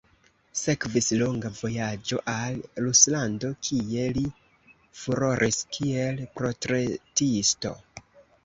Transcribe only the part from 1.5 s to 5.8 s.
vojaĝo al Ruslando kie li furoris